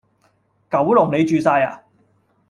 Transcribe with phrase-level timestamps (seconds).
[0.71, 1.79] 九龍你住曬呀！